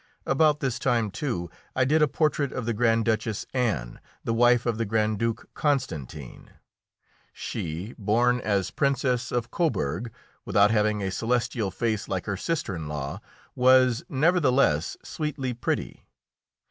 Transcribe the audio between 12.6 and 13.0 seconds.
in